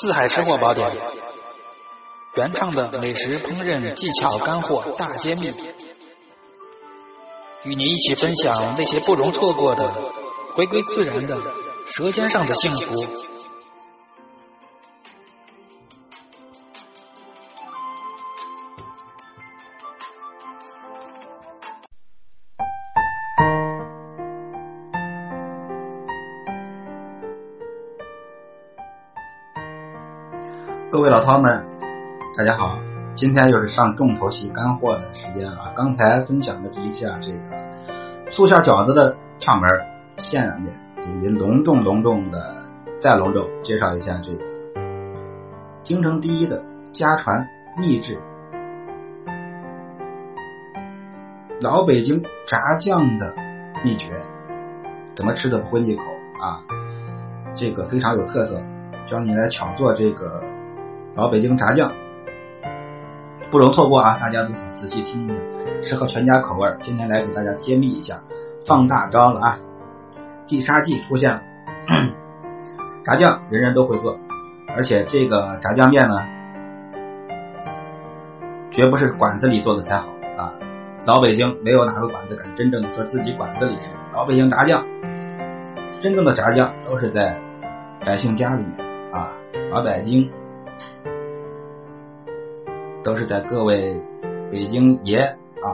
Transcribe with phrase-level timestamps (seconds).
[0.00, 0.90] 四海吃货宝典，
[2.34, 5.52] 原创的美食烹饪技巧干货大揭秘，
[7.64, 9.92] 与您一起分享那些不容错过的、
[10.54, 11.36] 回归自然的
[11.86, 13.29] 舌尖上的幸福。
[30.92, 31.64] 各位老饕们，
[32.36, 32.76] 大家好！
[33.14, 35.72] 今天又是上重头戏干货的时间了。
[35.76, 39.70] 刚才分享的这一下这个素馅饺子的窍门，
[40.16, 40.74] 下面
[41.06, 42.56] 以及隆重隆重的
[43.00, 44.42] 再隆重介绍一下这个
[45.84, 46.60] 京城第一的
[46.92, 47.46] 家传
[47.78, 48.18] 秘制
[51.60, 53.32] 老北京炸酱的
[53.84, 54.10] 秘诀，
[55.14, 56.02] 怎么吃的不会腻口
[56.40, 56.58] 啊？
[57.54, 58.60] 这个非常有特色，
[59.06, 60.42] 教你来巧做这个。
[61.20, 61.92] 老北京炸酱
[63.50, 64.16] 不容错过啊！
[64.18, 65.36] 大家都仔细听听，
[65.82, 66.66] 适合全家口味。
[66.82, 68.22] 今天来给大家揭秘一下，
[68.66, 69.58] 放大招了啊！
[70.48, 71.42] 必杀技出现了，
[73.04, 74.18] 炸酱人人都会做，
[74.74, 76.16] 而且这个炸酱面呢，
[78.70, 80.54] 绝不是馆子里做的才好啊！
[81.04, 84.86] 老北京没有哪个馆子敢真正说自己馆子里是老北京炸酱，
[86.00, 87.38] 真正的炸酱都是在
[88.06, 89.28] 百姓家里面啊，
[89.70, 90.30] 老北京。
[93.02, 94.00] 都是在各位
[94.50, 95.68] 北京爷啊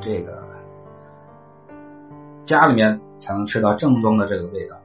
[0.00, 0.44] 这个
[2.44, 4.76] 家里面才能吃到正宗的这个味道。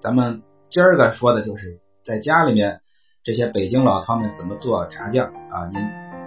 [0.00, 2.80] 咱们今儿个说的就是在家里面
[3.24, 5.66] 这些北京老饕们怎么做炸酱啊？
[5.72, 5.80] 您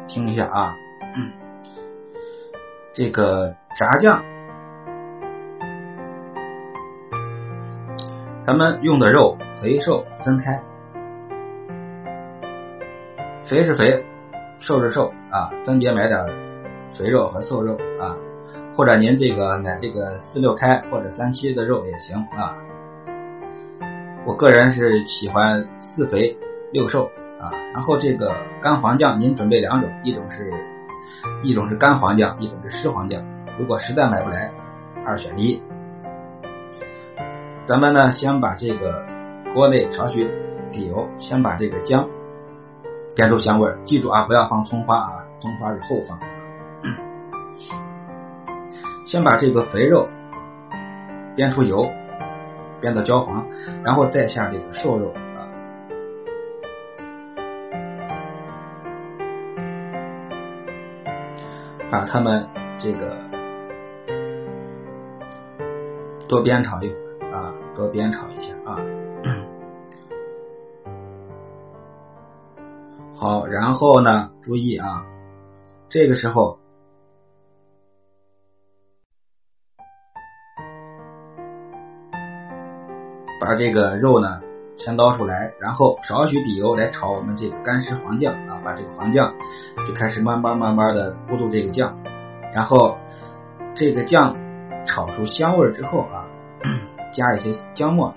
[0.07, 0.75] 听一下啊，
[2.93, 4.23] 这个炸酱，
[8.45, 10.61] 咱们用的肉肥瘦分开，
[13.45, 14.03] 肥是肥。
[14.59, 16.19] 瘦是瘦啊，分别买点
[16.97, 18.15] 肥肉和瘦肉啊，
[18.75, 22.55] 或者您这个买这个四六开或者三七的肉也行啊。
[24.25, 26.37] 我个人是喜欢四肥
[26.73, 27.05] 六瘦
[27.39, 27.49] 啊。
[27.73, 30.51] 然后这个干黄酱您准备两种，一种是
[31.41, 33.23] 一种是干黄酱，一种是湿黄酱。
[33.57, 34.51] 如果实在买不来，
[35.05, 35.63] 二选一。
[37.65, 39.05] 咱们呢，先把这个
[39.53, 40.29] 锅内少许
[40.71, 42.09] 底油，先把这个姜。
[43.19, 46.17] 煸出香味，记住啊，不要放葱花啊，葱花是后放。
[49.05, 50.07] 先把这个肥肉
[51.35, 51.91] 煸出油，
[52.81, 53.45] 煸到焦黄，
[53.83, 55.43] 然后再下这个瘦肉啊，
[61.91, 62.47] 把它们
[62.79, 63.17] 这个
[66.29, 68.79] 多煸炒一会儿啊，多煸炒一下啊。
[73.19, 74.31] 好，然后呢？
[74.43, 75.05] 注意啊，
[75.89, 76.57] 这个时候
[83.41, 84.41] 把这个肉呢
[84.77, 89.33] 先捞出来，然后少许底油来炒我们这个干湿黄酱啊，把这个黄酱
[89.85, 91.97] 就开始慢慢慢慢的咕嘟这个酱，
[92.53, 92.97] 然后
[93.75, 94.37] 这个酱
[94.85, 96.25] 炒出香味之后啊，
[97.11, 98.13] 加一些姜末。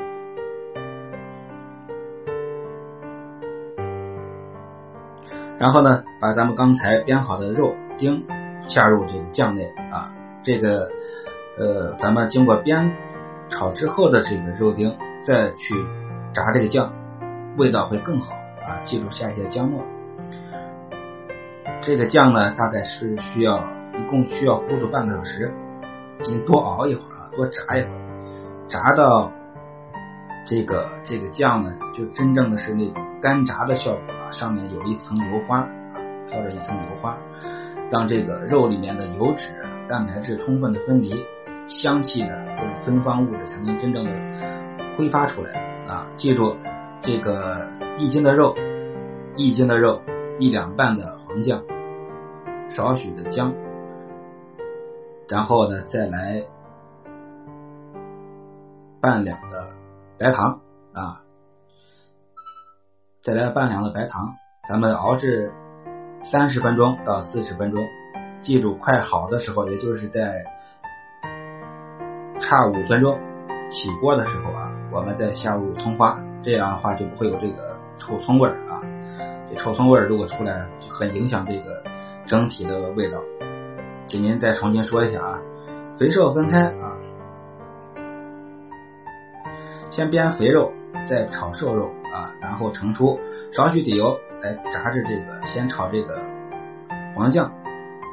[5.58, 8.24] 然后呢，把咱们刚才煸好的肉丁
[8.68, 10.88] 下入这个酱内啊，这个
[11.58, 12.90] 呃，咱们经过煸
[13.48, 15.74] 炒之后的这个肉丁再去
[16.32, 16.92] 炸这个酱，
[17.56, 18.32] 味道会更好
[18.66, 18.82] 啊。
[18.84, 19.82] 记住下一些姜末。
[21.82, 25.52] 这个酱呢，大概是需要一共需要咕嘟半个小时，
[26.28, 29.30] 你多熬一会儿啊，多炸一会儿，炸到
[30.46, 34.00] 这个这个酱呢，就真正的是那种干炸的效果。
[34.32, 35.68] 上面有一层油花啊，
[36.28, 37.16] 飘着一层油花，
[37.90, 39.50] 让这个肉里面的油脂、
[39.88, 41.14] 蛋白质充分的分离，
[41.68, 44.10] 香气呢这种芬芳物质才能真正的
[44.96, 46.06] 挥发出来啊！
[46.16, 46.56] 记住，
[47.00, 47.68] 这个
[47.98, 48.56] 一斤的肉，
[49.36, 50.00] 一斤的肉，
[50.38, 51.62] 一两半的黄酱，
[52.70, 53.52] 少许的姜，
[55.28, 56.42] 然后呢再来
[59.00, 59.74] 半两的
[60.18, 60.60] 白糖
[60.92, 61.22] 啊。
[63.22, 64.34] 再来半两的白糖，
[64.68, 65.52] 咱们熬制
[66.24, 67.80] 三十分钟到四十分钟。
[68.42, 70.42] 记住，快好的时候，也就是在
[72.40, 73.16] 差五分钟
[73.70, 78.82] 起锅的时候啊，我们再下入葱花，这样的话就不会有这个臭葱味儿啊。
[79.48, 81.80] 这臭葱味儿如果出来，就很影响这个
[82.26, 83.20] 整体的味道。
[84.08, 85.38] 给您再重新说一下啊，
[85.96, 86.98] 肥瘦分开啊，
[89.92, 90.72] 先煸肥肉，
[91.08, 91.88] 再炒瘦肉。
[92.12, 93.18] 啊，然后盛出，
[93.52, 96.20] 少许底油来炸制这个，先炒这个
[97.14, 97.50] 黄酱，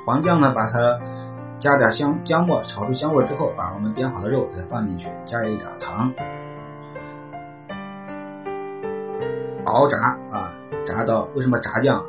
[0.06, 1.00] 黄酱呢把它
[1.60, 6.14] 加点香姜末，炒出香味之后，把我们煸好的肉再放进去，加一点糖，
[9.66, 9.98] 熬炸
[10.32, 10.54] 啊，
[10.88, 12.04] 炸到为什么炸酱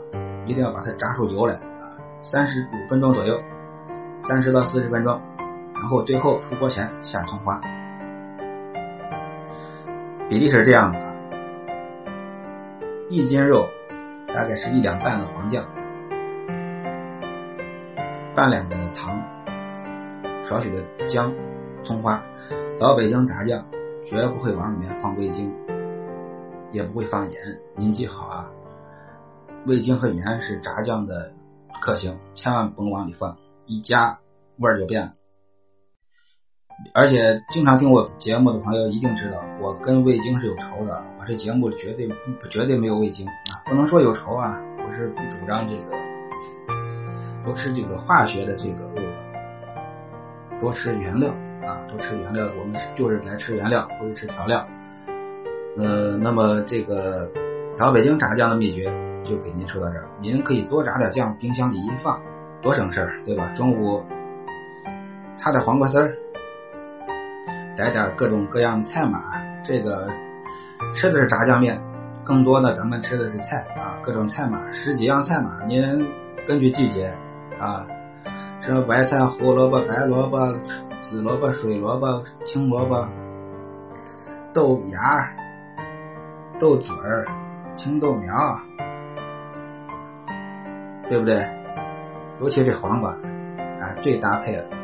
[0.47, 1.99] 一定要把它炸出油来啊？
[2.23, 3.41] 三十五分钟左右，
[4.29, 5.21] 三十到四十分钟，
[5.75, 7.61] 然后最后出锅前下葱花。
[10.29, 10.99] 比例是这样的，
[13.13, 13.69] 一斤肉
[14.29, 15.65] 大概是一两半的黄酱，
[18.37, 19.21] 半两的糖，
[20.49, 21.35] 少许的姜、
[21.83, 22.23] 葱花。
[22.79, 23.67] 老北京炸酱
[24.07, 25.53] 绝不会往里面放味精，
[26.71, 27.41] 也不会放盐。
[27.75, 28.49] 您记好啊，
[29.67, 31.33] 味精和盐是炸酱的
[31.83, 33.37] 克星，千万甭往里放，
[33.67, 34.21] 一加
[34.57, 35.13] 味儿就变了。
[36.93, 41.03] 而且经常听我节目的朋友一定知道，我跟味精是有仇的。
[41.19, 42.09] 我这节目绝对
[42.51, 45.97] 绝对没有味精啊，不能说有仇啊，我是不主张这个
[47.45, 51.31] 多吃这个化学的这个味道，多吃原料
[51.63, 52.47] 啊，多吃原料。
[52.59, 54.67] 我们就是来吃原料，不是吃调料。
[55.77, 57.31] 呃，那么这个
[57.79, 58.91] 老北京炸酱的秘诀
[59.23, 60.09] 就给您说到这儿。
[60.21, 62.21] 您可以多炸点酱，冰箱里一放，
[62.63, 63.53] 多省事儿，对吧？
[63.55, 64.03] 中午
[65.37, 66.17] 擦点黄瓜丝儿。
[67.81, 69.19] 来点各种各样的菜码，
[69.65, 70.07] 这个
[70.95, 71.81] 吃的是炸酱面，
[72.23, 76.07] 更多的咱们吃的是菜啊，各种菜码十几样菜码，您
[76.47, 77.11] 根据季节
[77.59, 77.87] 啊，
[78.61, 80.39] 什么白菜、胡萝卜、白萝卜、
[81.01, 83.09] 紫萝卜、水萝卜、青萝卜、
[84.53, 85.27] 豆芽、
[86.61, 87.27] 豆嘴儿、
[87.77, 88.61] 青豆苗，
[91.09, 91.49] 对不对？
[92.43, 94.80] 尤其这黄瓜啊，最搭配了。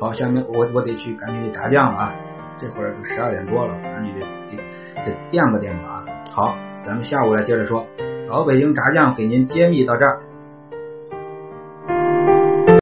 [0.00, 2.14] 好，下面我我得去赶紧去炸酱了啊！
[2.58, 6.04] 这会儿都十二点多了，赶紧得得得垫吧垫吧啊！
[6.30, 7.86] 好，咱们下午来接着说，
[8.28, 10.20] 老北京炸酱给您揭秘到这儿。